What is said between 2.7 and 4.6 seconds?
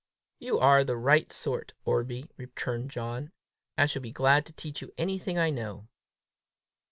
John. "I shall be glad to